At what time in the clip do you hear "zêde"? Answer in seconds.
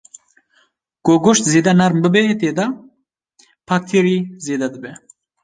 1.51-1.73, 4.45-4.67